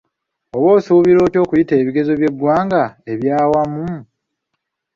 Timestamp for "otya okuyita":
1.25-1.73